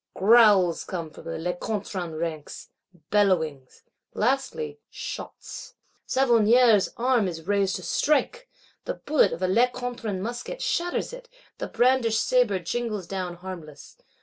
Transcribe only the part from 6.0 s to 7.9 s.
Savonnières" arm is raised to